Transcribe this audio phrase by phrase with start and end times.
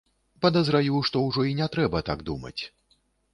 [0.45, 2.57] Падазраю, што ўжо і не трэба так думаць.